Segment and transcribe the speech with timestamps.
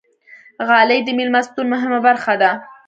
[0.67, 2.51] غالۍ د میلمستون مهمه برخه ده.